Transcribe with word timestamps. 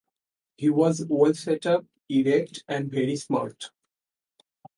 He 0.57 0.67
was 0.67 1.05
well 1.07 1.35
set-up, 1.35 1.85
erect, 2.09 2.63
and 2.67 2.89
very 2.89 3.15
smart. 3.17 3.69